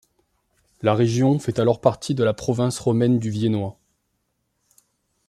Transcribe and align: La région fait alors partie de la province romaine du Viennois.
La 0.81 0.95
région 0.95 1.37
fait 1.37 1.59
alors 1.59 1.79
partie 1.79 2.15
de 2.15 2.23
la 2.23 2.33
province 2.33 2.79
romaine 2.79 3.19
du 3.19 3.29
Viennois. 3.29 3.77